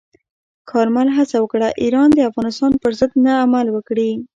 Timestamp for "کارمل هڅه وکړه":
0.71-1.67